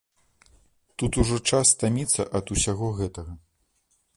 Тут 1.01 1.19
ужо 1.23 1.37
час 1.49 1.73
стаміцца 1.75 2.21
ад 2.41 2.45
усяго 2.57 2.87
гэтага. 3.03 3.37